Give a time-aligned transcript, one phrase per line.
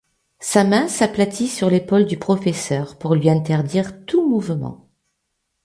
[0.39, 4.89] Sa main s’aplatit sur l’épaule du professeur, pour lui interdire tout mouvement!...